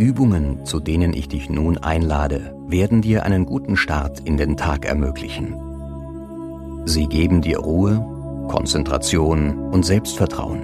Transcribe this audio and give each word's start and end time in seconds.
Übungen, 0.00 0.64
zu 0.64 0.80
denen 0.80 1.12
ich 1.12 1.28
dich 1.28 1.50
nun 1.50 1.76
einlade, 1.76 2.56
werden 2.66 3.02
dir 3.02 3.24
einen 3.24 3.44
guten 3.44 3.76
Start 3.76 4.20
in 4.20 4.38
den 4.38 4.56
Tag 4.56 4.86
ermöglichen. 4.86 5.54
Sie 6.86 7.06
geben 7.06 7.42
dir 7.42 7.58
Ruhe, 7.58 8.02
Konzentration 8.48 9.70
und 9.70 9.84
Selbstvertrauen. 9.84 10.62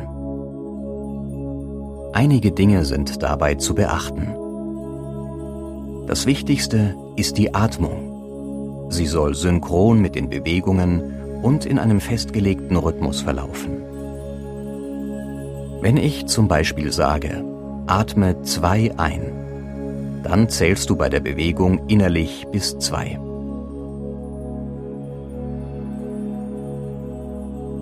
Einige 2.14 2.50
Dinge 2.50 2.86
sind 2.86 3.22
dabei 3.22 3.56
zu 3.56 3.74
beachten. 3.74 4.34
Das 6.06 6.24
Wichtigste 6.24 6.96
ist 7.16 7.37
die 7.37 7.55
Atmung. 7.55 8.87
Sie 8.88 9.05
soll 9.05 9.34
synchron 9.34 10.00
mit 10.00 10.14
den 10.14 10.30
Bewegungen 10.30 11.42
und 11.42 11.66
in 11.66 11.78
einem 11.78 12.00
festgelegten 12.00 12.78
Rhythmus 12.78 13.20
verlaufen. 13.20 13.82
Wenn 15.82 15.98
ich 15.98 16.24
zum 16.24 16.48
Beispiel 16.48 16.91
sage, 16.91 17.45
atme 17.86 18.42
zwei 18.42 18.92
ein, 18.96 20.22
dann 20.22 20.48
zählst 20.48 20.90
du 20.90 20.96
bei 20.96 21.08
der 21.08 21.20
Bewegung 21.20 21.86
innerlich 21.88 22.46
bis 22.50 22.78
zwei. 22.78 23.18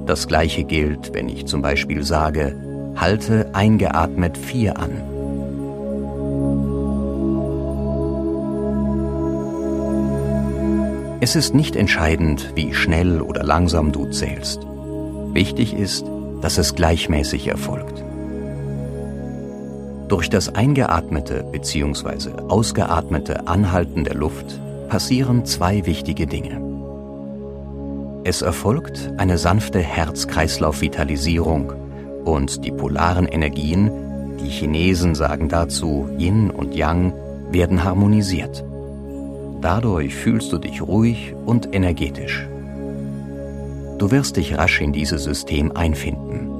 Das 0.07 0.29
gleiche 0.29 0.65
gilt, 0.65 1.15
wenn 1.15 1.31
ich 1.31 1.47
zum 1.47 1.63
Beispiel 1.63 2.05
sage, 2.05 2.55
halte 2.97 3.55
eingeatmet 3.55 4.37
vier 4.37 4.79
an. 4.79 4.91
Es 11.21 11.37
ist 11.37 11.55
nicht 11.55 11.75
entscheidend, 11.75 12.53
wie 12.55 12.75
schnell 12.75 13.23
oder 13.23 13.43
langsam 13.43 13.93
du 13.93 14.05
zählst. 14.11 14.61
Wichtig 15.33 15.75
ist, 15.75 16.05
dass 16.43 16.59
es 16.59 16.75
gleichmäßig 16.75 17.49
erfolgt. 17.49 18.04
Durch 20.09 20.29
das 20.29 20.55
eingeatmete 20.55 21.45
bzw. 21.51 22.31
ausgeatmete 22.49 23.47
Anhalten 23.47 24.05
der 24.05 24.15
Luft 24.15 24.61
passieren 24.89 25.45
zwei 25.47 25.87
wichtige 25.87 26.27
Dinge. 26.27 26.61
Es 28.25 28.43
erfolgt 28.43 29.13
eine 29.17 29.39
sanfte 29.39 29.81
Herz-Kreislauf-Vitalisierung 29.81 31.73
und 32.25 32.65
die 32.65 32.73
polaren 32.73 33.27
Energien, 33.27 33.91
die 34.41 34.49
Chinesen 34.49 35.15
sagen 35.15 35.49
dazu 35.49 36.09
Yin 36.19 36.51
und 36.51 36.75
Yang, 36.75 37.13
werden 37.51 37.85
harmonisiert. 37.85 38.65
Dadurch 39.61 40.15
fühlst 40.15 40.53
du 40.53 40.59
dich 40.59 40.83
ruhig 40.83 41.35
und 41.47 41.75
energetisch. 41.75 42.47
Du 43.99 44.11
wirst 44.11 44.37
dich 44.37 44.59
rasch 44.59 44.81
in 44.81 44.93
dieses 44.93 45.25
System 45.25 45.73
einfinden. 45.73 46.54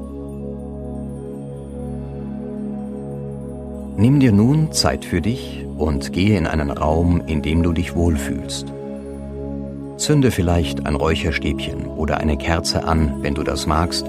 Nimm 3.97 4.19
dir 4.19 4.33
nun 4.33 4.73
Zeit 4.73 5.05
für 5.05 5.21
dich 5.21 5.65
und 5.79 6.13
gehe 6.13 6.37
in 6.37 6.49
einen 6.49 6.71
Raum, 6.71 7.23
in 7.27 7.43
dem 7.43 7.63
du 7.63 7.73
dich 7.73 7.95
wohlfühlst. 7.95 8.67
Zünde 9.99 10.33
vielleicht 10.33 10.85
ein 10.85 10.97
Räucherstäbchen 10.97 11.87
oder 11.87 12.19
eine 12.19 12.37
Kerze 12.37 12.85
an, 12.85 13.23
wenn 13.23 13.35
du 13.35 13.45
das 13.45 13.67
magst, 13.67 14.05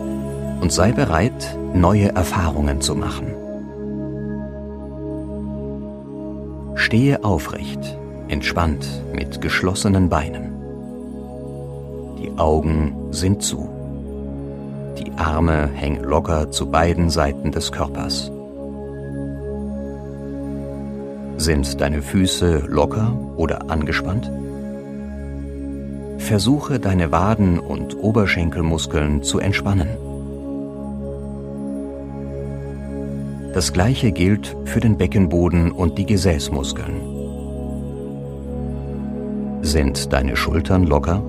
und 0.60 0.72
sei 0.72 0.92
bereit, 0.92 1.56
neue 1.76 2.16
Erfahrungen 2.16 2.82
zu 2.82 2.96
machen. 2.96 3.28
Stehe 6.76 7.24
aufrecht, 7.24 7.98
entspannt 8.28 8.88
mit 9.14 9.40
geschlossenen 9.40 10.10
Beinen. 10.10 10.54
Die 12.18 12.32
Augen 12.40 12.96
sind 13.12 13.44
zu. 13.44 13.70
Die 14.98 15.12
Arme 15.18 15.70
hängen 15.74 16.04
locker 16.04 16.50
zu 16.50 16.72
beiden 16.72 17.12
Seiten 17.12 17.52
des 17.52 17.72
Körpers. 17.72 18.32
Sind 21.38 21.82
deine 21.82 22.02
Füße 22.02 22.64
locker 22.68 23.14
oder 23.36 23.70
angespannt? 23.70 24.32
Versuche 26.18 26.80
deine 26.80 27.12
Waden 27.12 27.60
und 27.60 27.96
Oberschenkelmuskeln 27.98 29.22
zu 29.22 29.40
entspannen. 29.40 29.90
Das 33.54 33.74
gleiche 33.74 34.12
gilt 34.12 34.56
für 34.66 34.80
den 34.80 34.98
Beckenboden 34.98 35.72
und 35.72 35.98
die 35.98 36.06
Gesäßmuskeln. 36.06 37.16
Sind 39.62 40.14
deine 40.14 40.36
Schultern 40.36 40.84
locker? 40.84 41.24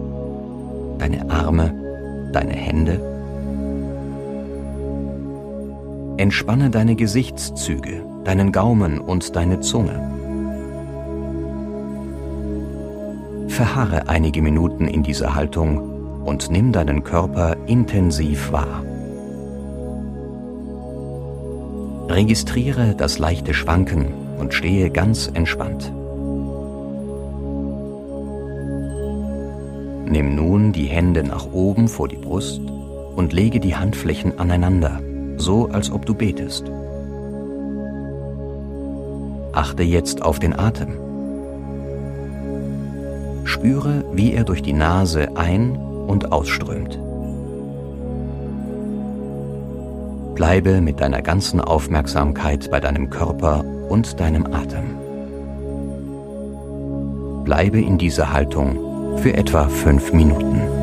Deine 0.98 1.30
Arme? 1.30 1.72
Deine 2.32 2.52
Hände? 2.52 3.00
Entspanne 6.16 6.70
deine 6.70 6.96
Gesichtszüge, 6.96 8.02
deinen 8.26 8.50
Gaumen 8.50 8.98
und 8.98 9.36
deine 9.36 9.60
Zunge. 9.60 10.00
Verharre 13.46 14.08
einige 14.08 14.42
Minuten 14.42 14.88
in 14.88 15.04
dieser 15.04 15.36
Haltung 15.36 16.24
und 16.24 16.50
nimm 16.50 16.72
deinen 16.72 17.04
Körper 17.04 17.56
intensiv 17.66 18.50
wahr. 18.50 18.82
Registriere 22.08 22.96
das 22.96 23.20
leichte 23.20 23.54
Schwanken 23.54 24.12
und 24.40 24.52
stehe 24.52 24.90
ganz 24.90 25.30
entspannt. 25.32 25.92
Nimm 30.04 30.34
nun 30.34 30.72
die 30.72 30.86
Hände 30.86 31.22
nach 31.22 31.52
oben 31.52 31.86
vor 31.86 32.08
die 32.08 32.16
Brust 32.16 32.60
und 33.14 33.32
lege 33.32 33.60
die 33.60 33.76
Handflächen 33.76 34.38
aneinander, 34.40 35.00
so 35.36 35.68
als 35.68 35.92
ob 35.92 36.06
du 36.06 36.14
betest. 36.14 36.64
Achte 39.56 39.82
jetzt 39.82 40.20
auf 40.20 40.38
den 40.38 40.52
Atem. 40.58 40.98
Spüre, 43.44 44.04
wie 44.12 44.34
er 44.34 44.44
durch 44.44 44.60
die 44.60 44.74
Nase 44.74 45.34
ein- 45.34 45.76
und 45.76 46.30
ausströmt. 46.30 47.00
Bleibe 50.34 50.82
mit 50.82 51.00
deiner 51.00 51.22
ganzen 51.22 51.62
Aufmerksamkeit 51.62 52.70
bei 52.70 52.80
deinem 52.80 53.08
Körper 53.08 53.64
und 53.88 54.20
deinem 54.20 54.44
Atem. 54.44 54.94
Bleibe 57.44 57.80
in 57.80 57.96
dieser 57.96 58.34
Haltung 58.34 59.16
für 59.16 59.32
etwa 59.32 59.68
fünf 59.68 60.12
Minuten. 60.12 60.75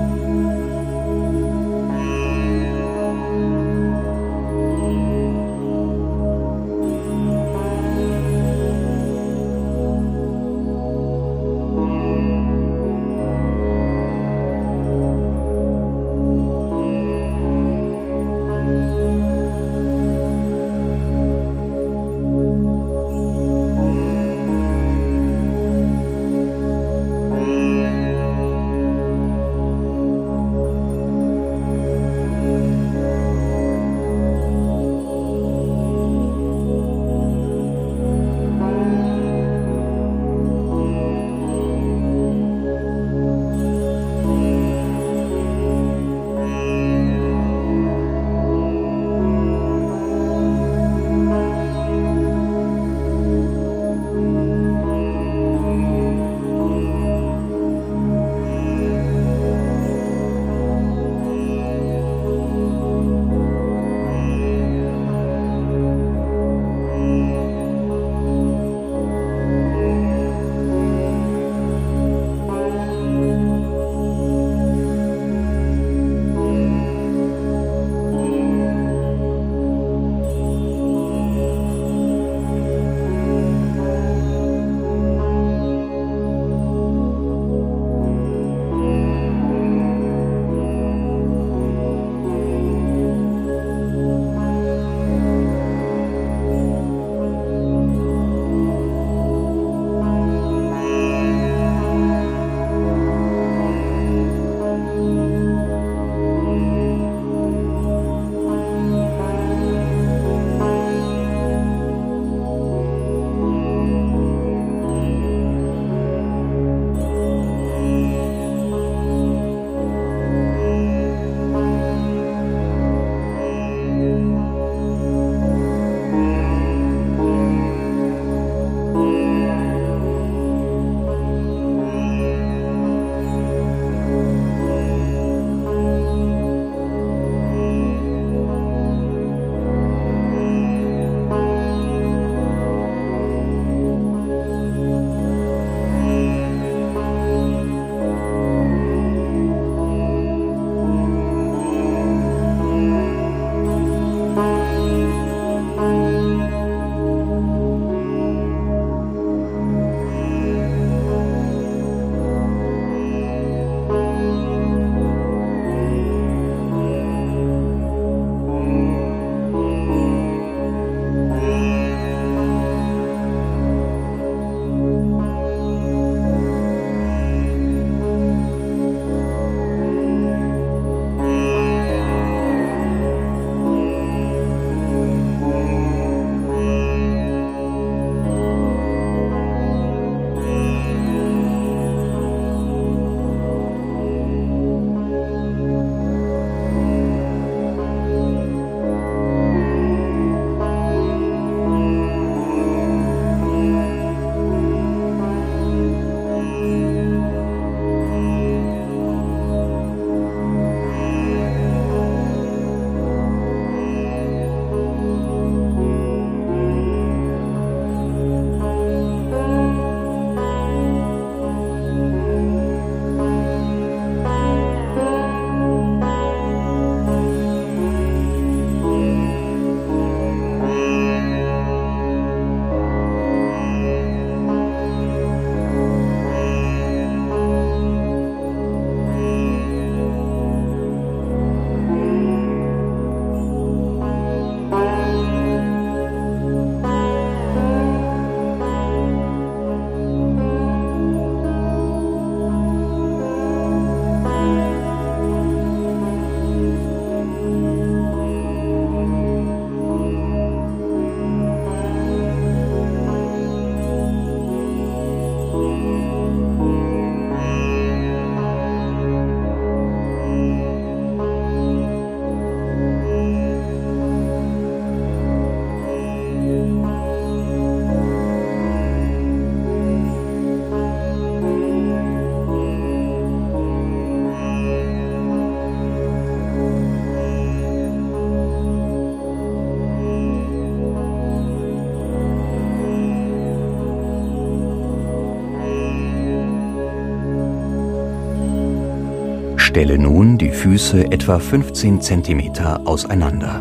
Stelle 299.73 299.97
nun 299.97 300.37
die 300.37 300.51
Füße 300.51 301.11
etwa 301.11 301.39
15 301.39 301.99
cm 301.99 302.51
auseinander. 302.85 303.59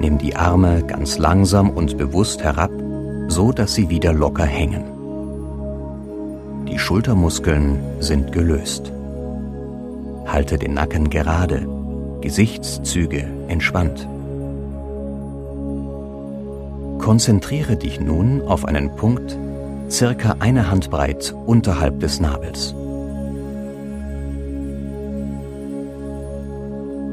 Nimm 0.00 0.18
die 0.18 0.34
Arme 0.34 0.82
ganz 0.82 1.18
langsam 1.18 1.70
und 1.70 1.96
bewusst 1.96 2.42
herab, 2.42 2.72
so 3.28 3.52
dass 3.52 3.76
sie 3.76 3.90
wieder 3.90 4.12
locker 4.12 4.44
hängen. 4.44 4.82
Die 6.66 6.80
Schultermuskeln 6.80 7.78
sind 8.00 8.32
gelöst. 8.32 8.92
Halte 10.26 10.58
den 10.58 10.74
Nacken 10.74 11.10
gerade, 11.10 11.68
Gesichtszüge 12.20 13.24
entspannt. 13.46 14.08
Konzentriere 16.98 17.76
dich 17.76 18.00
nun 18.00 18.42
auf 18.42 18.64
einen 18.64 18.96
Punkt 18.96 19.38
circa 19.88 20.34
eine 20.40 20.68
Handbreit 20.68 21.32
unterhalb 21.46 22.00
des 22.00 22.18
Nabels. 22.18 22.74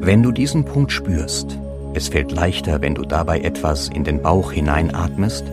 Wenn 0.06 0.22
du 0.22 0.32
diesen 0.32 0.66
Punkt 0.66 0.92
spürst, 0.92 1.58
es 1.96 2.10
fällt 2.10 2.32
leichter, 2.32 2.80
wenn 2.80 2.94
du 2.94 3.06
dabei 3.06 3.40
etwas 3.40 3.90
in 3.90 4.04
den 4.04 4.22
Bauch 4.22 4.52
hineinatmest, 4.52 5.44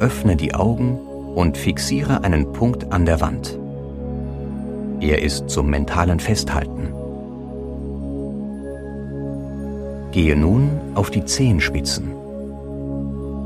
öffne 0.00 0.34
die 0.34 0.52
Augen 0.52 0.98
und 1.36 1.56
fixiere 1.56 2.24
einen 2.24 2.52
Punkt 2.52 2.92
an 2.92 3.06
der 3.06 3.20
Wand. 3.20 3.56
Er 4.98 5.22
ist 5.22 5.48
zum 5.48 5.70
mentalen 5.70 6.18
Festhalten. 6.18 6.92
Gehe 10.10 10.34
nun 10.34 10.70
auf 10.96 11.12
die 11.12 11.24
Zehenspitzen. 11.24 12.10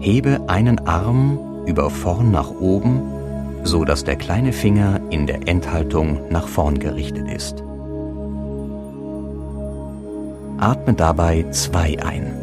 Hebe 0.00 0.40
einen 0.46 0.78
Arm 0.86 1.38
über 1.66 1.90
vorn 1.90 2.30
nach 2.30 2.58
oben, 2.58 3.02
so 3.64 3.84
dass 3.84 4.02
der 4.02 4.16
kleine 4.16 4.54
Finger 4.54 4.98
in 5.10 5.26
der 5.26 5.46
Endhaltung 5.46 6.20
nach 6.30 6.48
vorn 6.48 6.78
gerichtet 6.78 7.30
ist. 7.30 7.62
Atme 10.62 10.95
dabei 10.95 11.45
zwei 11.50 11.97
ein. 12.04 12.38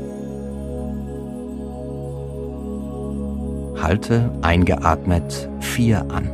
Halte 3.82 4.30
eingeatmet 4.42 5.50
vier 5.62 6.02
an. 6.12 6.30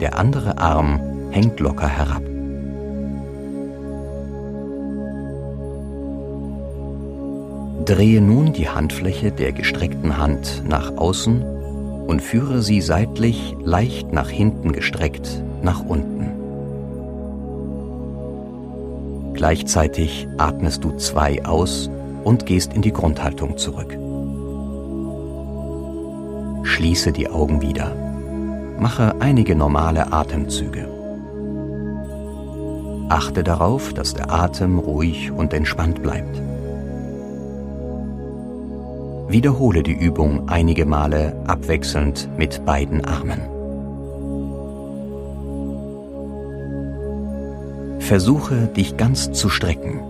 Der 0.00 0.18
andere 0.18 0.56
Arm 0.56 0.98
hängt 1.30 1.60
locker 1.60 1.88
herab. 1.88 2.22
Drehe 7.84 8.22
nun 8.22 8.54
die 8.54 8.70
Handfläche 8.70 9.30
der 9.30 9.52
gestreckten 9.52 10.16
Hand 10.16 10.62
nach 10.66 10.96
außen 10.96 11.57
und 12.08 12.22
führe 12.22 12.62
sie 12.62 12.80
seitlich 12.80 13.54
leicht 13.62 14.12
nach 14.12 14.30
hinten 14.30 14.72
gestreckt 14.72 15.44
nach 15.62 15.84
unten. 15.84 16.32
Gleichzeitig 19.34 20.26
atmest 20.38 20.82
du 20.82 20.96
zwei 20.96 21.44
aus 21.44 21.90
und 22.24 22.46
gehst 22.46 22.72
in 22.72 22.80
die 22.80 22.94
Grundhaltung 22.94 23.58
zurück. 23.58 23.96
Schließe 26.64 27.12
die 27.12 27.28
Augen 27.28 27.60
wieder. 27.60 27.94
Mache 28.80 29.14
einige 29.20 29.54
normale 29.54 30.10
Atemzüge. 30.10 30.88
Achte 33.10 33.44
darauf, 33.44 33.92
dass 33.92 34.14
der 34.14 34.32
Atem 34.32 34.78
ruhig 34.78 35.30
und 35.30 35.52
entspannt 35.52 36.02
bleibt. 36.02 36.40
Wiederhole 39.28 39.82
die 39.82 39.92
Übung 39.92 40.48
einige 40.48 40.86
Male 40.86 41.36
abwechselnd 41.46 42.30
mit 42.38 42.64
beiden 42.64 43.04
Armen. 43.04 43.40
Versuche 48.00 48.68
dich 48.68 48.96
ganz 48.96 49.32
zu 49.32 49.50
strecken. 49.50 50.00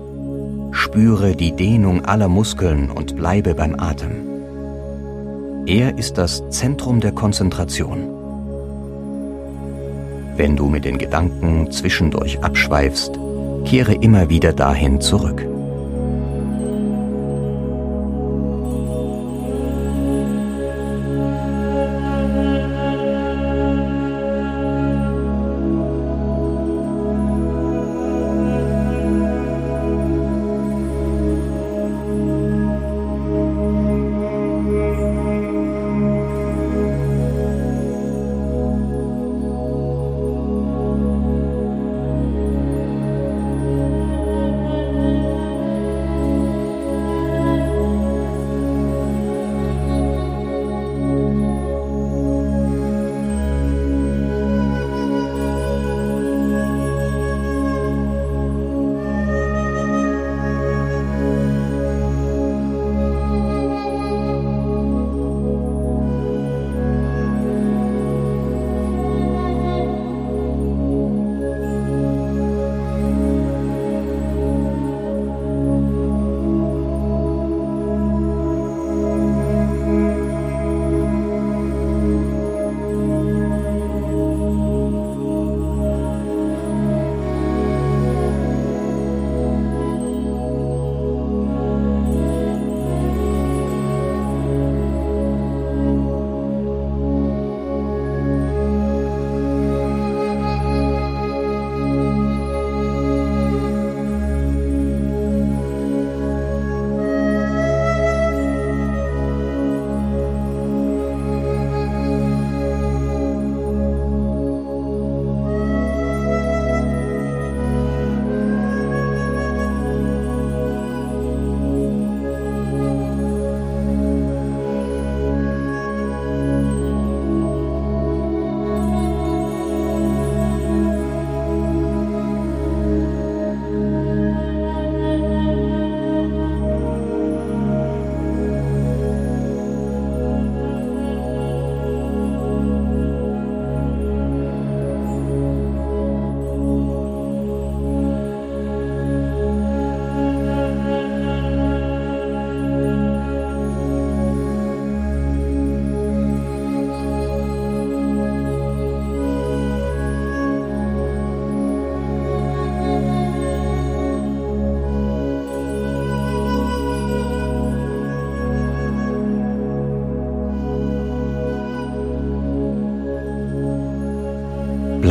Spüre 0.71 1.35
die 1.35 1.51
Dehnung 1.51 2.05
aller 2.05 2.29
Muskeln 2.29 2.93
und 2.93 3.17
bleibe 3.17 3.57
beim 3.57 3.75
Atem. 3.81 4.29
Er 5.67 5.99
ist 5.99 6.17
das 6.17 6.49
Zentrum 6.51 7.01
der 7.01 7.11
Konzentration. 7.11 8.15
Wenn 10.37 10.55
du 10.55 10.69
mit 10.69 10.85
den 10.85 10.99
Gedanken 10.99 11.73
zwischendurch 11.73 12.39
abschweifst, 12.45 13.19
kehre 13.65 13.95
immer 13.95 14.31
wieder 14.31 14.53
dahin 14.53 15.01
zurück. 15.01 15.48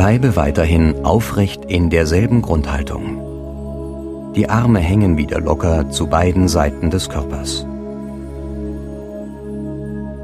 Bleibe 0.08 0.36
weiterhin 0.36 1.04
aufrecht 1.04 1.66
in 1.66 1.90
derselben 1.90 2.40
Grundhaltung. 2.40 4.32
Die 4.34 4.48
Arme 4.48 4.78
hängen 4.78 5.18
wieder 5.18 5.38
locker 5.38 5.90
zu 5.90 6.06
beiden 6.06 6.48
Seiten 6.48 6.88
des 6.88 7.10
Körpers. 7.10 7.66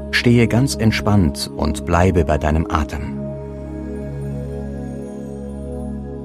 Stehe 0.09 0.47
ganz 0.47 0.73
entspannt 0.73 1.51
und 1.55 1.85
bleibe 1.85 2.25
bei 2.25 2.39
deinem 2.39 2.65
Atem. 2.67 3.19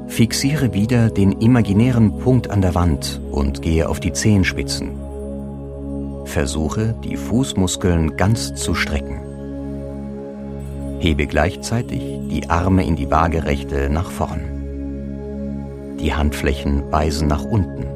Fixiere 0.08 0.72
wieder 0.72 1.10
den 1.10 1.32
imaginären 1.32 2.16
Punkt 2.16 2.48
an 2.48 2.62
der 2.62 2.74
Wand 2.74 3.20
und 3.30 3.60
gehe 3.60 3.90
auf 3.90 4.00
die 4.00 4.14
Zehenspitzen. 4.14 4.92
Versuche, 6.24 6.94
die 7.04 7.18
Fußmuskeln 7.18 8.16
ganz 8.16 8.54
zu 8.54 8.74
strecken. 8.74 9.19
Hebe 11.00 11.26
gleichzeitig 11.26 12.02
die 12.30 12.50
Arme 12.50 12.86
in 12.86 12.94
die 12.94 13.10
Waagerechte 13.10 13.88
nach 13.88 14.10
vorn. 14.10 15.96
Die 15.98 16.12
Handflächen 16.12 16.92
weisen 16.92 17.26
nach 17.26 17.42
unten. 17.42 17.86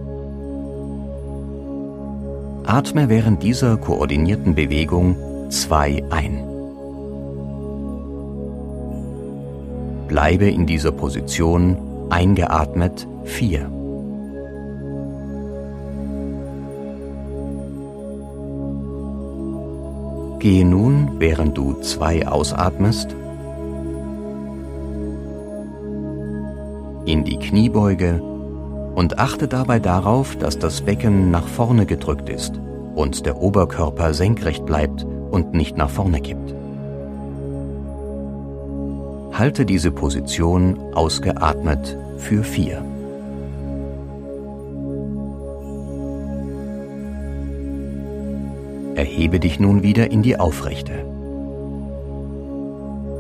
Atme 2.66 3.11
während 3.11 3.42
dieser 3.42 3.76
koordinierten 3.76 4.54
Bewegung 4.54 5.16
zwei 5.50 6.02
ein. 6.08 6.42
Bleibe 10.08 10.49
in 10.49 10.64
dieser 10.64 10.92
Position 10.92 11.76
eingeatmet 12.08 13.06
vier. 13.25 13.70
Gehe 20.44 20.66
nun, 20.66 21.20
während 21.20 21.56
du 21.56 21.72
zwei 21.80 22.28
ausatmest, 22.28 23.16
in 27.06 27.24
die 27.24 27.38
Kniebeuge 27.38 28.20
und 28.94 29.18
achte 29.18 29.48
dabei 29.48 29.80
darauf, 29.80 30.36
dass 30.36 30.58
das 30.58 30.82
Becken 30.82 31.30
nach 31.30 31.48
vorne 31.48 31.86
gedrückt 31.86 32.28
ist 32.28 32.60
und 32.94 33.24
der 33.24 33.38
Oberkörper 33.38 34.12
senkrecht 34.12 34.66
bleibt 34.66 35.06
und 35.30 35.54
nicht 35.54 35.78
nach 35.78 35.88
vorne 35.88 36.20
kippt. 36.20 36.54
Halte 39.32 39.64
diese 39.64 39.92
Position 39.92 40.78
ausgeatmet 40.92 41.96
für 42.18 42.44
vier. 42.44 42.84
Erhebe 49.14 49.38
dich 49.38 49.61
nun 49.61 49.85
wieder 49.85 50.11
in 50.11 50.23
die 50.23 50.40
Aufrechte. 50.40 51.06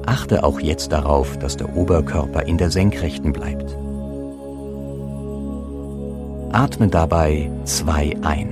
Achte 0.04 0.42
auch 0.42 0.58
jetzt 0.58 0.90
darauf, 0.90 1.38
dass 1.38 1.56
der 1.56 1.76
Oberkörper 1.76 2.48
in 2.48 2.58
der 2.58 2.72
Senkrechten 2.72 3.32
bleibt. 3.32 3.78
Atme 6.50 6.88
dabei 6.88 7.48
zwei 7.62 8.16
ein. 8.22 8.48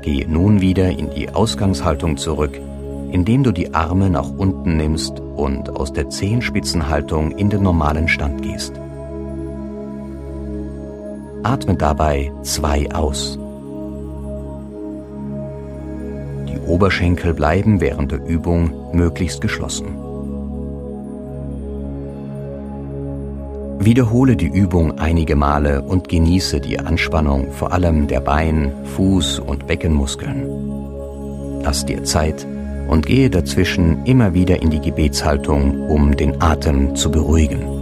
Gehe 0.00 0.26
nun 0.30 0.62
wieder 0.62 0.88
in 0.88 1.10
die 1.10 1.28
Ausgangshaltung 1.28 2.16
zurück, 2.16 2.58
indem 3.10 3.42
du 3.42 3.52
die 3.52 3.74
Arme 3.74 4.08
nach 4.08 4.30
unten 4.30 4.78
nimmst 4.78 5.20
und 5.20 5.68
aus 5.68 5.92
der 5.92 6.08
Zehenspitzenhaltung 6.08 7.32
in 7.32 7.50
den 7.50 7.62
normalen 7.62 8.08
Stand 8.08 8.40
gehst. 8.40 8.80
Atme 11.42 11.74
dabei 11.76 12.32
zwei 12.42 12.90
aus. 12.90 13.38
Oberschenkel 16.66 17.34
bleiben 17.34 17.80
während 17.80 18.12
der 18.12 18.24
Übung 18.24 18.70
möglichst 18.92 19.40
geschlossen. 19.40 19.86
Wiederhole 23.80 24.34
die 24.36 24.46
Übung 24.46 24.98
einige 24.98 25.36
Male 25.36 25.82
und 25.82 26.08
genieße 26.08 26.60
die 26.60 26.78
Anspannung 26.78 27.52
vor 27.52 27.72
allem 27.72 28.06
der 28.06 28.20
Bein-, 28.20 28.72
Fuß- 28.96 29.40
und 29.40 29.66
Beckenmuskeln. 29.66 30.46
Lass 31.62 31.84
dir 31.84 32.02
Zeit 32.04 32.46
und 32.88 33.06
gehe 33.06 33.28
dazwischen 33.28 34.04
immer 34.06 34.32
wieder 34.32 34.62
in 34.62 34.70
die 34.70 34.80
Gebetshaltung, 34.80 35.88
um 35.88 36.16
den 36.16 36.40
Atem 36.40 36.96
zu 36.96 37.10
beruhigen. 37.10 37.73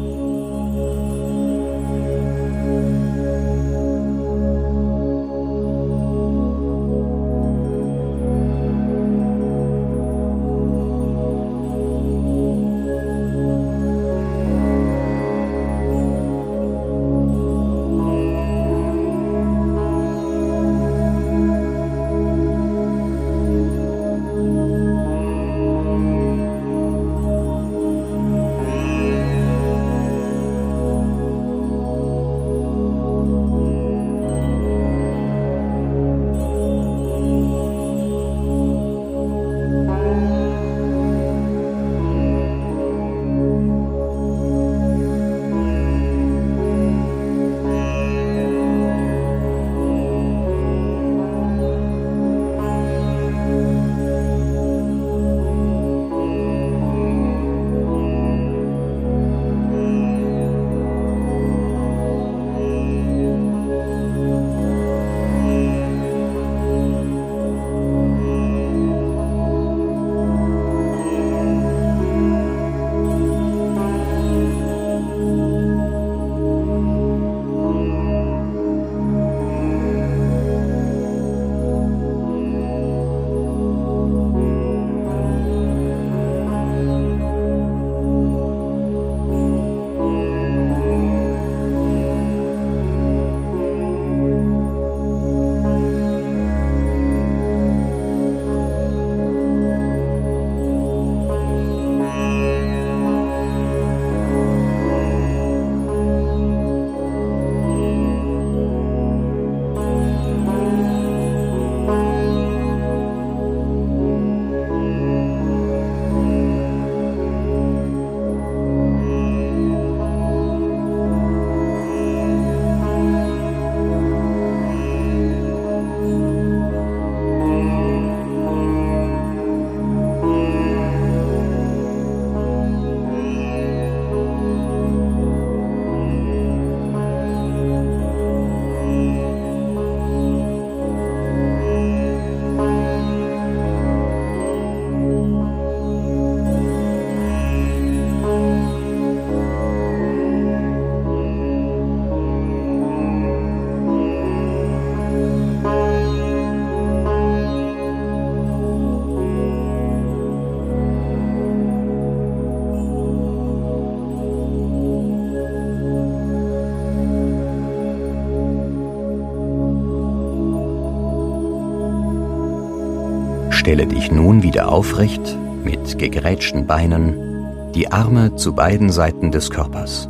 Stelle 173.62 173.86
dich 173.86 174.10
nun 174.10 174.42
wieder 174.42 174.72
aufrecht, 174.72 175.38
mit 175.62 175.96
gegrätschten 175.96 176.66
Beinen, 176.66 177.70
die 177.76 177.92
Arme 177.92 178.34
zu 178.34 178.56
beiden 178.56 178.90
Seiten 178.90 179.30
des 179.30 179.50
Körpers. 179.50 180.08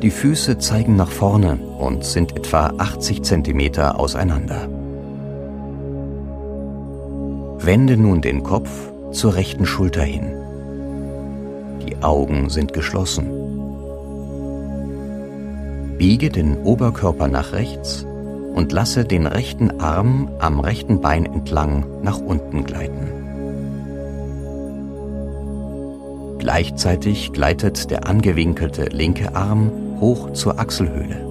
Die 0.00 0.10
Füße 0.10 0.56
zeigen 0.56 0.96
nach 0.96 1.10
vorne 1.10 1.58
und 1.78 2.06
sind 2.06 2.34
etwa 2.34 2.72
80 2.78 3.22
cm 3.22 3.80
auseinander. 3.80 4.66
Wende 7.58 7.98
nun 7.98 8.22
den 8.22 8.42
Kopf 8.42 8.70
zur 9.12 9.34
rechten 9.34 9.66
Schulter 9.66 10.04
hin. 10.04 10.32
Die 11.86 12.02
Augen 12.02 12.48
sind 12.48 12.72
geschlossen. 12.72 13.26
Biege 15.98 16.30
den 16.30 16.62
Oberkörper 16.62 17.28
nach 17.28 17.52
rechts 17.52 18.06
und 18.54 18.72
lasse 18.72 19.04
den 19.04 19.26
rechten 19.26 19.80
Arm 19.80 20.30
am 20.38 20.60
rechten 20.60 21.00
Bein 21.00 21.26
entlang 21.26 21.84
nach 22.02 22.18
unten 22.18 22.64
gleiten. 22.64 23.10
Gleichzeitig 26.38 27.32
gleitet 27.32 27.90
der 27.90 28.06
angewinkelte 28.06 28.84
linke 28.84 29.34
Arm 29.34 29.70
hoch 30.00 30.32
zur 30.32 30.58
Achselhöhle. 30.58 31.24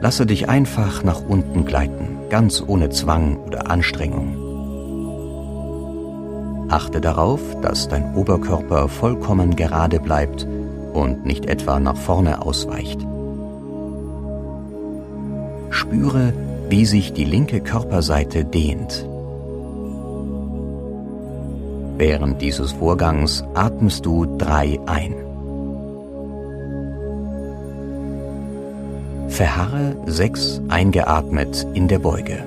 Lasse 0.00 0.26
dich 0.26 0.48
einfach 0.48 1.04
nach 1.04 1.22
unten 1.28 1.64
gleiten, 1.64 2.18
ganz 2.28 2.62
ohne 2.66 2.90
Zwang 2.90 3.36
oder 3.46 3.70
Anstrengung. 3.70 4.36
Achte 6.70 7.00
darauf, 7.00 7.40
dass 7.60 7.86
dein 7.88 8.14
Oberkörper 8.14 8.88
vollkommen 8.88 9.54
gerade 9.54 10.00
bleibt 10.00 10.48
und 10.94 11.26
nicht 11.26 11.46
etwa 11.46 11.78
nach 11.78 11.96
vorne 11.96 12.40
ausweicht. 12.42 13.06
Spüre, 15.92 16.32
wie 16.70 16.86
sich 16.86 17.12
die 17.12 17.24
linke 17.24 17.60
Körperseite 17.60 18.46
dehnt. 18.46 19.06
Während 21.98 22.40
dieses 22.40 22.72
Vorgangs 22.72 23.44
atmest 23.52 24.06
du 24.06 24.24
drei 24.38 24.78
ein. 24.86 25.14
Verharre 29.28 29.94
sechs 30.06 30.62
eingeatmet 30.68 31.66
in 31.74 31.88
der 31.88 31.98
Beuge. 31.98 32.38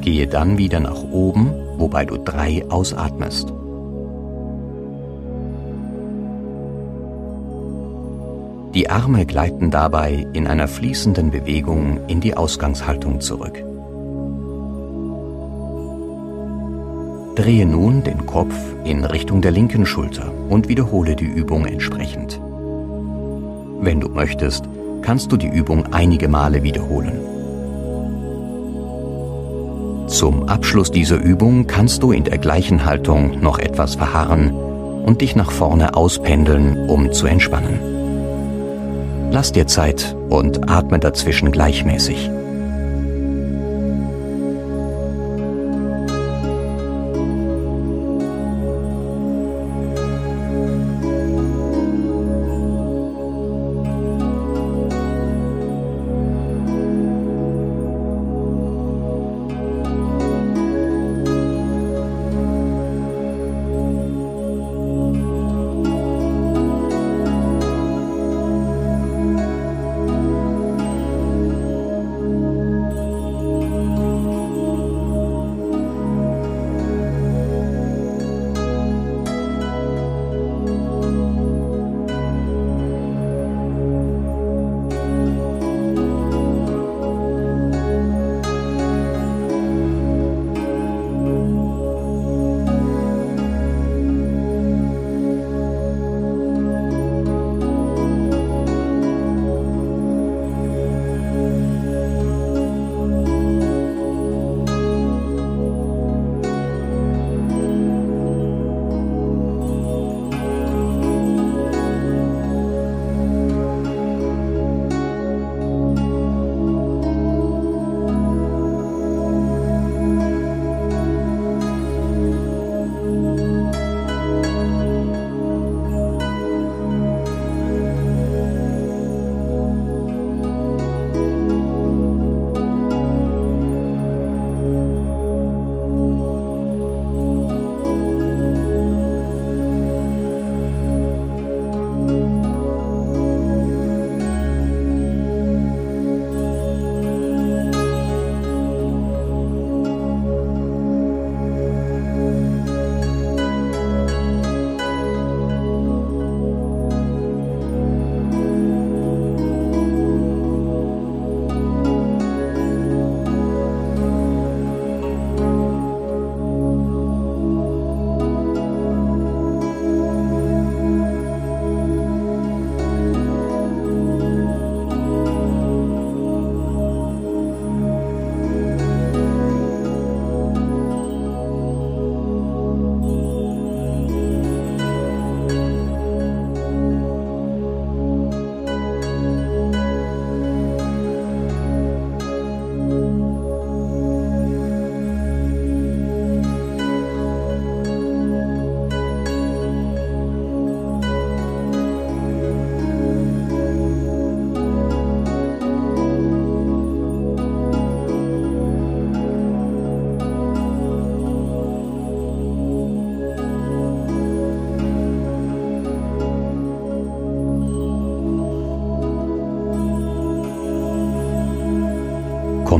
Gehe 0.00 0.26
dann 0.26 0.58
wieder 0.58 0.80
nach 0.80 1.04
oben, 1.12 1.52
wobei 1.78 2.04
du 2.04 2.16
drei 2.16 2.64
ausatmest. 2.68 3.52
Die 8.74 8.90
Arme 8.90 9.24
gleiten 9.24 9.70
dabei 9.70 10.26
in 10.32 10.48
einer 10.48 10.66
fließenden 10.66 11.30
Bewegung 11.30 12.00
in 12.08 12.20
die 12.20 12.36
Ausgangshaltung 12.36 13.20
zurück. 13.20 13.62
Drehe 17.36 17.66
nun 17.66 18.02
den 18.02 18.26
Kopf 18.26 18.54
in 18.84 19.04
Richtung 19.04 19.42
der 19.42 19.52
linken 19.52 19.86
Schulter 19.86 20.32
und 20.48 20.68
wiederhole 20.68 21.14
die 21.14 21.24
Übung 21.24 21.66
entsprechend. 21.66 22.40
Wenn 23.80 24.00
du 24.00 24.08
möchtest, 24.08 24.64
kannst 25.02 25.30
du 25.30 25.36
die 25.36 25.48
Übung 25.48 25.92
einige 25.92 26.26
Male 26.28 26.64
wiederholen. 26.64 27.20
Zum 30.08 30.48
Abschluss 30.48 30.90
dieser 30.90 31.20
Übung 31.20 31.68
kannst 31.68 32.02
du 32.02 32.10
in 32.10 32.24
der 32.24 32.38
gleichen 32.38 32.84
Haltung 32.84 33.40
noch 33.40 33.60
etwas 33.60 33.94
verharren 33.94 34.50
und 34.50 35.20
dich 35.20 35.36
nach 35.36 35.52
vorne 35.52 35.96
auspendeln, 35.96 36.88
um 36.88 37.12
zu 37.12 37.26
entspannen. 37.26 37.93
Lass 39.34 39.50
dir 39.50 39.66
Zeit 39.66 40.14
und 40.28 40.70
atme 40.70 41.00
dazwischen 41.00 41.50
gleichmäßig. 41.50 42.30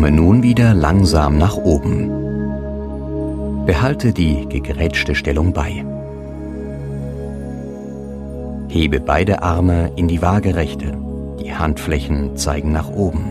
Komme 0.04 0.16
nun 0.16 0.42
wieder 0.42 0.74
langsam 0.74 1.38
nach 1.38 1.56
oben. 1.56 2.10
Behalte 3.64 4.12
die 4.12 4.46
gegrätschte 4.46 5.14
Stellung 5.14 5.54
bei. 5.54 5.82
Hebe 8.68 9.00
beide 9.00 9.42
Arme 9.42 9.92
in 9.96 10.06
die 10.06 10.20
Waagerechte, 10.20 10.98
die 11.40 11.54
Handflächen 11.54 12.36
zeigen 12.36 12.70
nach 12.70 12.90
oben. 12.90 13.24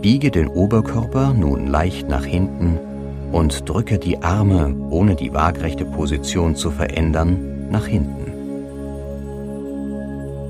Biege 0.00 0.32
den 0.32 0.48
Oberkörper 0.48 1.32
nun 1.32 1.68
leicht 1.68 2.08
nach 2.08 2.24
hinten 2.24 2.80
und 3.30 3.68
drücke 3.68 4.00
die 4.00 4.24
Arme, 4.24 4.74
ohne 4.90 5.14
die 5.14 5.32
waagrechte 5.32 5.84
Position 5.84 6.56
zu 6.56 6.72
verändern, 6.72 7.68
nach 7.70 7.86
hinten. 7.86 8.32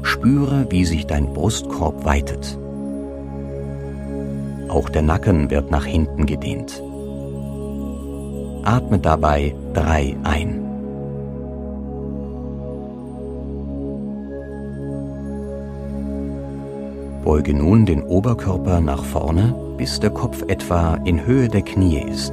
Spüre, 0.02 0.64
wie 0.70 0.86
sich 0.86 1.06
dein 1.06 1.34
Brustkorb 1.34 2.06
weitet. 2.06 2.56
Auch 4.72 4.88
der 4.88 5.02
Nacken 5.02 5.50
wird 5.50 5.70
nach 5.70 5.84
hinten 5.84 6.24
gedehnt. 6.24 6.82
Atme 8.64 8.98
dabei 8.98 9.54
drei 9.74 10.16
ein. 10.24 10.62
Beuge 17.22 17.52
nun 17.52 17.84
den 17.84 18.02
Oberkörper 18.02 18.80
nach 18.80 19.04
vorne, 19.04 19.54
bis 19.76 20.00
der 20.00 20.08
Kopf 20.08 20.42
etwa 20.48 20.94
in 21.04 21.26
Höhe 21.26 21.48
der 21.48 21.62
Knie 21.62 22.02
ist. 22.10 22.32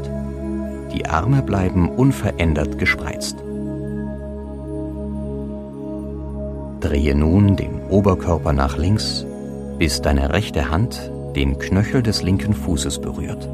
Die 0.94 1.06
Arme 1.08 1.44
bleiben 1.44 1.90
unverändert 1.90 2.78
gespreizt. 2.78 3.44
Drehe 6.80 7.16
nun 7.16 7.58
den 7.58 7.82
Oberkörper 7.90 8.54
nach 8.54 8.78
links, 8.78 9.26
bis 9.78 10.02
deine 10.02 10.32
rechte 10.32 10.72
Hand 10.72 11.12
den 11.36 11.58
Knöchel 11.60 12.04
des 12.04 12.24
linken 12.24 12.54
Fußes 12.54 13.00
berührt. 13.00 13.48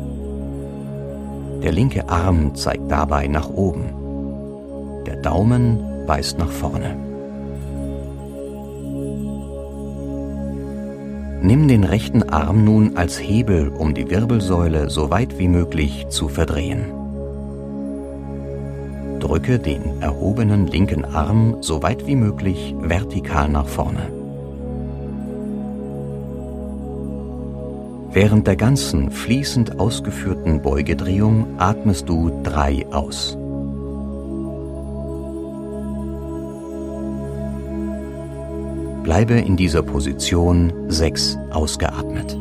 Der 1.63 1.71
linke 1.71 2.07
Arm 2.09 2.55
zeigt 2.55 2.91
dabei 2.91 3.27
nach 3.27 3.49
oben. 3.49 5.03
Der 5.05 5.17
Daumen 5.17 5.79
weist 6.05 6.37
nach 6.37 6.51
vorne. 6.51 6.95
Nimm 11.41 11.67
den 11.67 11.83
rechten 11.83 12.23
Arm 12.23 12.65
nun 12.65 12.97
als 12.97 13.19
Hebel, 13.19 13.69
um 13.69 13.93
die 13.93 14.09
Wirbelsäule 14.09 14.89
so 14.89 15.11
weit 15.11 15.37
wie 15.37 15.47
möglich 15.47 16.07
zu 16.09 16.27
verdrehen. 16.27 16.85
Drücke 19.19 19.59
den 19.59 20.01
erhobenen 20.01 20.67
linken 20.67 21.05
Arm 21.05 21.57
so 21.61 21.83
weit 21.83 22.07
wie 22.07 22.15
möglich 22.15 22.75
vertikal 22.79 23.49
nach 23.49 23.67
vorne. 23.67 24.14
Während 28.15 28.47
der 28.47 28.55
ganzen 28.55 29.11
fließend 29.11 29.77
ausgeführten 29.77 30.61
Beugedrehung 30.61 31.59
atmest 31.59 32.07
du 32.07 32.31
drei 32.43 32.85
aus. 32.93 33.37
Bleibe 39.03 39.33
in 39.33 39.57
dieser 39.57 39.81
Position 39.81 40.71
sechs 40.87 41.37
ausgeatmet. 41.51 42.37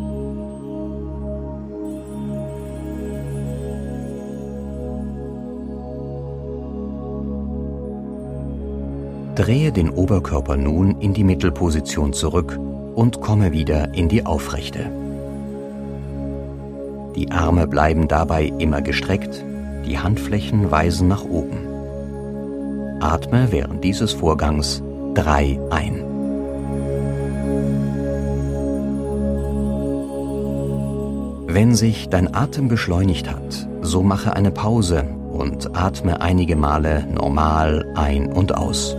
Drehe 9.35 9.73
den 9.73 9.91
Oberkörper 9.91 10.57
nun 10.57 11.01
in 11.01 11.15
die 11.15 11.25
Mittelposition 11.25 12.13
zurück 12.13 12.61
und 12.95 13.21
komme 13.21 13.51
wieder 13.51 13.93
in 13.93 14.09
die 14.09 14.25
Aufrechte. 14.25 15.04
Die 17.17 17.31
Arme 17.31 17.69
bleiben 17.69 18.09
dabei 18.09 18.53
immer 18.59 18.83
gestreckt, 18.83 19.45
die 19.87 19.99
Handflächen 19.99 20.71
weisen 20.71 21.07
nach 21.07 21.25
oben. 21.25 21.59
Atme 23.01 23.49
während 23.51 23.85
dieses 23.85 24.13
Vorgangs 24.13 24.83
drei 25.15 25.59
ein. 25.71 26.03
Wenn 31.47 31.77
sich 31.77 32.09
dein 32.09 32.35
Atem 32.35 32.67
beschleunigt 32.67 33.31
hat, 33.31 33.69
so 33.81 34.03
mache 34.03 34.35
eine 34.35 34.51
Pause 34.51 35.05
und 35.31 35.77
atme 35.77 36.21
einige 36.21 36.57
Male 36.57 37.07
normal 37.07 37.87
ein 37.95 38.33
und 38.33 38.57
aus. 38.57 38.97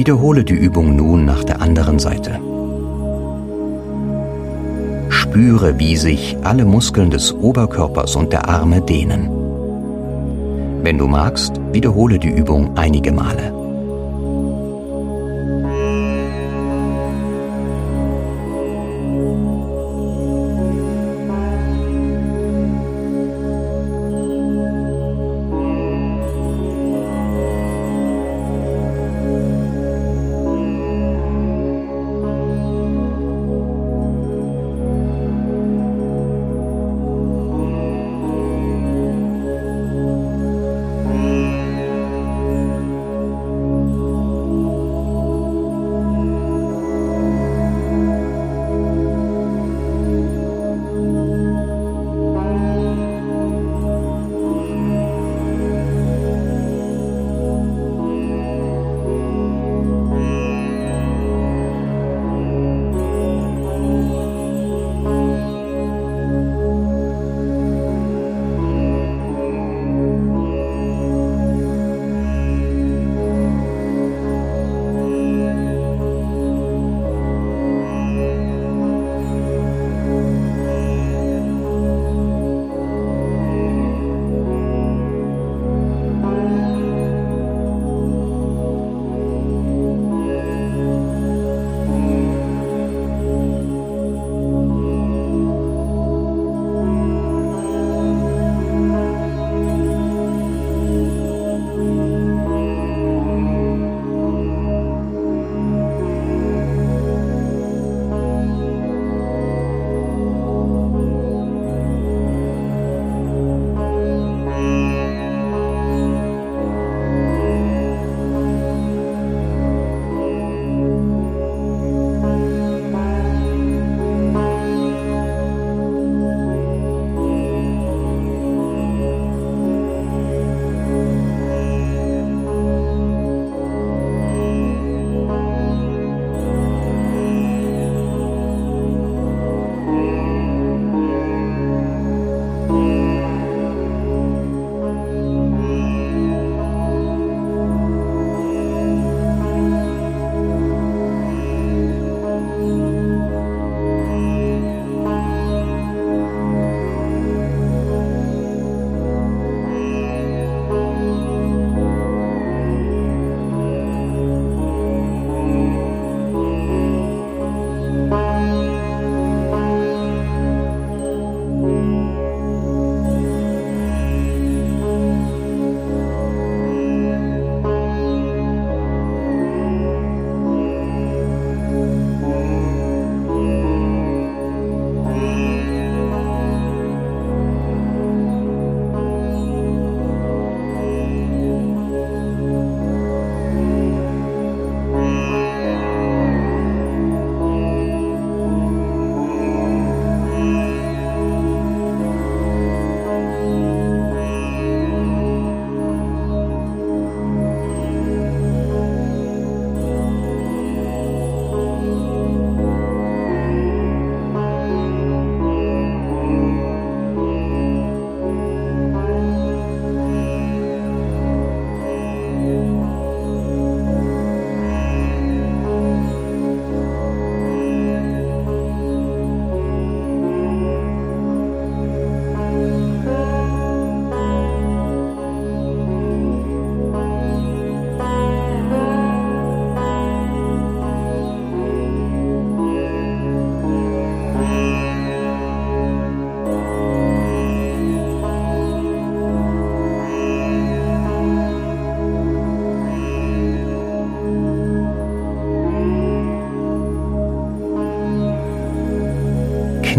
Wiederhole 0.00 0.44
die 0.44 0.54
Übung 0.54 0.96
nun 0.96 1.26
nach 1.26 1.44
der 1.44 1.60
anderen 1.60 1.98
Seite. 1.98 2.40
Spüre, 5.10 5.78
wie 5.78 5.94
sich 5.98 6.38
alle 6.42 6.64
Muskeln 6.64 7.10
des 7.10 7.34
Oberkörpers 7.34 8.16
und 8.16 8.32
der 8.32 8.48
Arme 8.48 8.80
dehnen. 8.80 9.28
Wenn 10.82 10.96
du 10.96 11.06
magst, 11.06 11.60
wiederhole 11.72 12.18
die 12.18 12.30
Übung 12.30 12.78
einige 12.78 13.12
Male. 13.12 13.59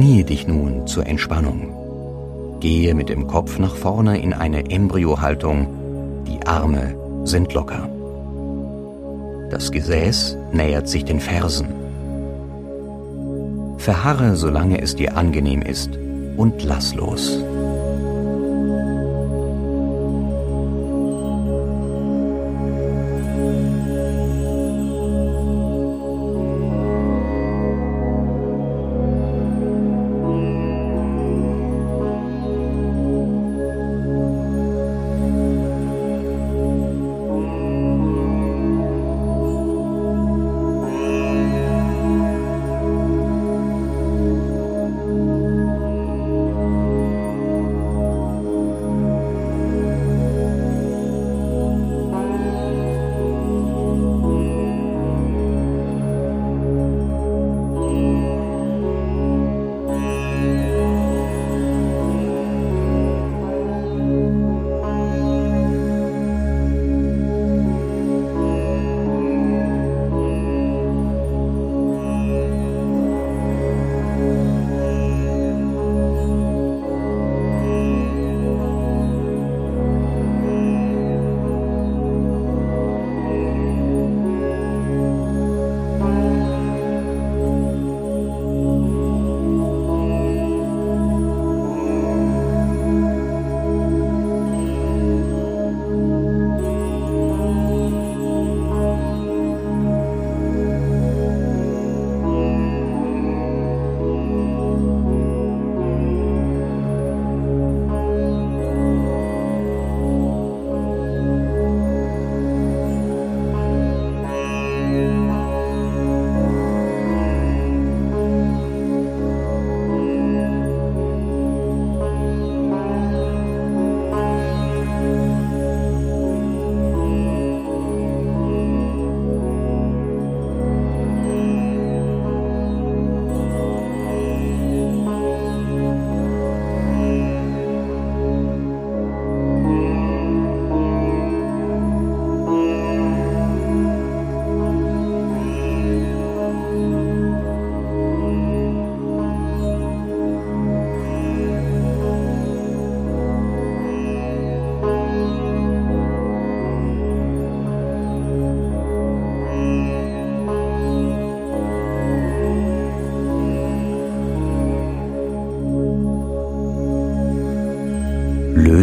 Knie 0.02 0.24
dich 0.24 0.48
nun 0.48 0.88
zur 0.88 1.06
Entspannung. 1.06 2.58
Gehe 2.60 2.96
mit 2.96 3.08
dem 3.10 3.28
Kopf 3.28 3.60
nach 3.60 3.76
vorne 3.76 4.20
in 4.20 4.34
eine 4.34 4.72
Embryohaltung. 4.72 5.68
Die 6.26 6.44
Arme 6.44 6.96
sind 7.24 7.54
locker. 7.54 7.88
Das 9.52 9.72
Gesäß 9.72 10.38
nähert 10.54 10.90
sich 10.90 11.06
den 11.06 11.20
Fersen. 11.20 11.68
Verharre, 13.78 14.38
solange 14.38 14.82
es 14.82 14.96
dir 14.96 15.16
angenehm 15.16 15.62
ist, 15.62 15.92
und 16.36 16.64
lass 16.64 16.96
los. 16.96 17.40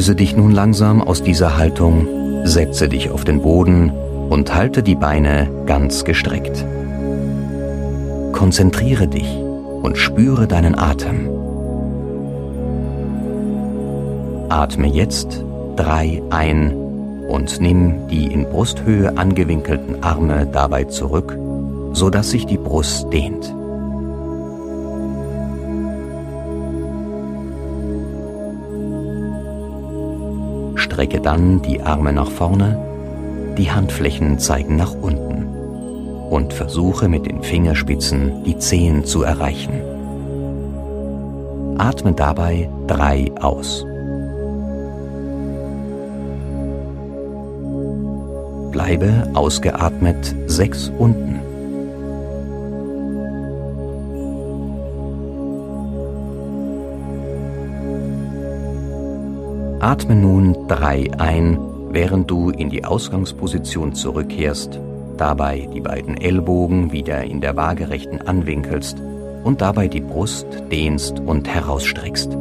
Löse 0.08 0.16
dich 0.16 0.34
nun 0.34 0.52
langsam 0.52 1.02
aus 1.02 1.22
dieser 1.22 1.58
Haltung, 1.58 2.06
setze 2.44 2.88
dich 2.88 3.10
auf 3.10 3.24
den 3.24 3.42
Boden 3.42 3.92
und 4.30 4.54
halte 4.54 4.82
die 4.82 4.94
Beine 4.94 5.50
ganz 5.66 6.02
gestreckt. 6.02 6.64
Konzentriere 8.32 9.06
dich 9.06 9.36
und 9.82 9.98
spüre 9.98 10.46
deinen 10.46 10.78
Atem. 10.78 11.28
Atme 14.48 14.86
jetzt 14.86 15.44
drei 15.76 16.22
ein 16.30 16.72
und 17.28 17.60
nimm 17.60 18.08
die 18.08 18.32
in 18.32 18.48
Brusthöhe 18.48 19.18
angewinkelten 19.18 20.02
Arme 20.02 20.48
dabei 20.50 20.84
zurück, 20.84 21.36
sodass 21.92 22.30
sich 22.30 22.46
die 22.46 22.56
Brust 22.56 23.12
dehnt. 23.12 23.54
Strecke 30.98 31.20
dann 31.20 31.62
die 31.62 31.80
Arme 31.80 32.12
nach 32.12 32.28
vorne, 32.28 32.76
die 33.56 33.70
Handflächen 33.70 34.40
zeigen 34.40 34.74
nach 34.74 34.94
unten 35.00 35.46
und 36.28 36.52
versuche 36.52 37.08
mit 37.08 37.24
den 37.24 37.44
Fingerspitzen 37.44 38.42
die 38.42 38.58
Zehen 38.58 39.04
zu 39.04 39.22
erreichen. 39.22 39.74
Atme 41.78 42.14
dabei 42.14 42.68
drei 42.88 43.30
aus. 43.40 43.86
Bleibe 48.72 49.30
ausgeatmet 49.34 50.34
sechs 50.48 50.90
unten. 50.98 51.27
Atme 59.80 60.16
nun 60.16 60.66
drei 60.66 61.08
ein, 61.18 61.56
während 61.90 62.28
du 62.28 62.50
in 62.50 62.68
die 62.68 62.84
Ausgangsposition 62.84 63.94
zurückkehrst, 63.94 64.80
dabei 65.16 65.68
die 65.72 65.80
beiden 65.80 66.16
Ellbogen 66.16 66.90
wieder 66.90 67.22
in 67.22 67.40
der 67.40 67.54
Waagerechten 67.54 68.20
anwinkelst 68.20 69.00
und 69.44 69.60
dabei 69.60 69.86
die 69.86 70.00
Brust 70.00 70.46
dehnst 70.72 71.20
und 71.20 71.46
herausstreckst. 71.46 72.32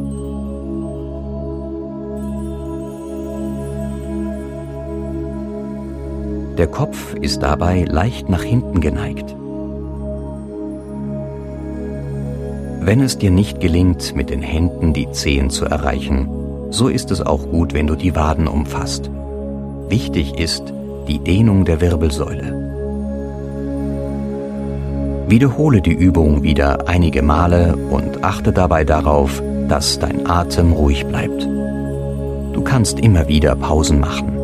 Der 6.58 6.68
Kopf 6.68 7.14
ist 7.22 7.44
dabei 7.44 7.86
leicht 7.88 8.30
nach 8.30 8.42
hinten 8.42 8.82
geneigt. 8.82 9.36
Wenn 12.82 13.00
es 13.02 13.20
dir 13.20 13.30
nicht 13.30 13.60
gelingt, 13.60 14.16
mit 14.16 14.32
den 14.32 14.42
Händen 14.42 14.94
die 14.94 15.12
Zehen 15.12 15.52
zu 15.52 15.66
erreichen, 15.66 16.37
so 16.70 16.88
ist 16.88 17.12
es 17.12 17.22
auch 17.22 17.50
gut, 17.50 17.74
wenn 17.74 17.88
du 17.88 17.96
die 17.96 18.16
Waden 18.16 18.48
umfasst. 18.48 19.10
Wichtig 19.90 20.38
ist 20.40 20.74
die 21.08 21.20
Dehnung 21.20 21.66
der 21.66 21.82
Wirbelsäule. 21.82 22.68
Wiederhole 25.28 25.82
die 25.82 25.94
Übung 25.94 26.44
wieder 26.44 26.88
einige 26.88 27.22
Male 27.22 27.76
und 27.90 28.24
achte 28.24 28.54
dabei 28.54 28.84
darauf, 28.84 29.42
dass 29.68 30.00
dein 30.00 30.30
Atem 30.30 30.72
ruhig 30.72 31.06
bleibt. 31.06 31.44
Du 32.54 32.62
kannst 32.64 33.00
immer 33.00 33.28
wieder 33.28 33.56
Pausen 33.56 34.00
machen. 34.00 34.37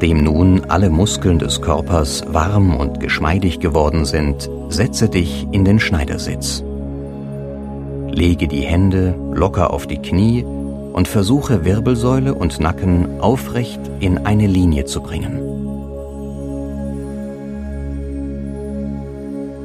Nachdem 0.00 0.24
nun 0.24 0.62
alle 0.68 0.88
Muskeln 0.88 1.38
des 1.38 1.60
Körpers 1.60 2.24
warm 2.26 2.74
und 2.74 3.00
geschmeidig 3.00 3.60
geworden 3.60 4.06
sind, 4.06 4.48
setze 4.70 5.10
dich 5.10 5.46
in 5.52 5.66
den 5.66 5.78
Schneidersitz. 5.78 6.64
Lege 8.08 8.48
die 8.48 8.62
Hände 8.62 9.14
locker 9.30 9.74
auf 9.74 9.86
die 9.86 9.98
Knie 9.98 10.42
und 10.42 11.06
versuche 11.06 11.66
Wirbelsäule 11.66 12.32
und 12.34 12.60
Nacken 12.60 13.20
aufrecht 13.20 13.78
in 14.00 14.24
eine 14.24 14.46
Linie 14.46 14.86
zu 14.86 15.02
bringen. 15.02 15.38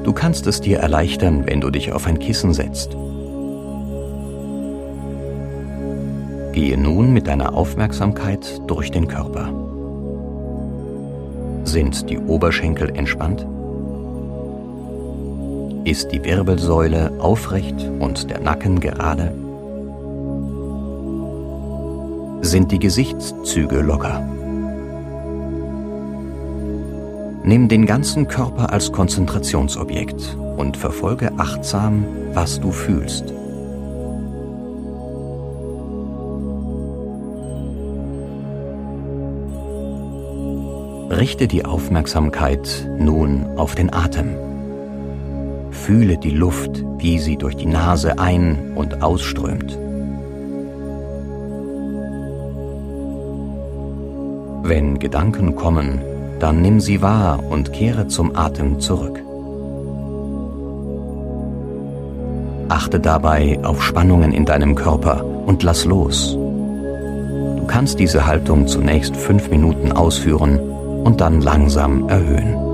Du 0.03 0.11
kannst 0.11 0.47
es 0.47 0.59
dir 0.59 0.79
erleichtern, 0.79 1.43
wenn 1.45 1.61
du 1.61 1.69
dich 1.69 1.93
auf 1.93 2.05
ein 2.07 2.19
Kissen 2.19 2.53
setzt. 2.53 2.97
Gehe 6.51 6.77
nun 6.77 7.13
mit 7.13 7.27
deiner 7.27 7.53
Aufmerksamkeit 7.53 8.61
durch 8.67 8.91
den 8.91 9.07
Körper. 9.07 9.64
Sind 11.75 12.09
die 12.09 12.17
Oberschenkel 12.17 12.95
entspannt? 12.95 13.45
Ist 15.83 16.13
die 16.13 16.23
Wirbelsäule 16.23 17.11
aufrecht 17.19 17.91
und 17.99 18.29
der 18.29 18.39
Nacken 18.39 18.79
gerade? 18.79 19.33
Sind 22.39 22.71
die 22.71 22.79
Gesichtszüge 22.79 23.81
locker? 23.81 24.21
Nimm 27.43 27.67
den 27.67 27.85
ganzen 27.85 28.29
Körper 28.29 28.71
als 28.71 28.93
Konzentrationsobjekt 28.93 30.37
und 30.55 30.77
verfolge 30.77 31.33
achtsam, 31.37 32.05
was 32.33 32.61
du 32.61 32.71
fühlst. 32.71 33.33
Richte 41.25 41.47
die 41.47 41.65
Aufmerksamkeit 41.65 42.87
nun 42.99 43.57
auf 43.57 43.73
den 43.73 43.91
Atem. 43.91 44.35
Fühle 45.71 46.19
die 46.19 46.29
Luft, 46.29 46.83
wie 46.99 47.17
sie 47.17 47.35
durch 47.35 47.55
die 47.55 47.65
Nase 47.65 48.19
ein- 48.19 48.73
und 48.75 49.01
ausströmt. 49.01 49.75
Wenn 54.61 54.99
Gedanken 54.99 55.55
kommen, 55.55 55.99
dann 56.37 56.61
nimm 56.61 56.79
sie 56.79 57.01
wahr 57.01 57.43
und 57.49 57.73
kehre 57.73 58.07
zum 58.07 58.35
Atem 58.35 58.79
zurück. 58.79 59.19
Achte 62.69 62.99
dabei 62.99 63.57
auf 63.63 63.81
Spannungen 63.81 64.31
in 64.31 64.45
deinem 64.45 64.75
Körper 64.75 65.25
und 65.47 65.63
lass 65.63 65.85
los. 65.85 66.33
Du 66.35 67.63
kannst 67.65 67.97
diese 67.97 68.27
Haltung 68.27 68.67
zunächst 68.67 69.17
fünf 69.17 69.49
Minuten 69.49 69.91
ausführen 69.91 70.59
und 71.05 71.21
dann 71.21 71.39
langsam 71.39 72.09
erhöhen. 72.09 72.64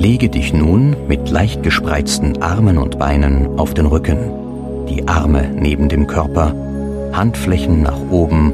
Lege 0.00 0.30
dich 0.30 0.54
nun 0.54 0.96
mit 1.08 1.28
leicht 1.28 1.62
gespreizten 1.62 2.40
Armen 2.40 2.78
und 2.78 2.98
Beinen 2.98 3.58
auf 3.58 3.74
den 3.74 3.84
Rücken, 3.84 4.86
die 4.88 5.06
Arme 5.06 5.50
neben 5.54 5.90
dem 5.90 6.06
Körper, 6.06 6.54
Handflächen 7.12 7.82
nach 7.82 8.00
oben 8.10 8.50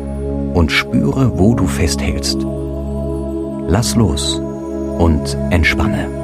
und 0.55 0.73
spüre, 0.73 1.39
wo 1.39 1.55
du 1.55 1.69
festhältst. 1.69 2.45
Lass 3.69 3.95
los 3.95 4.43
und 4.99 5.39
entspanne. 5.51 6.16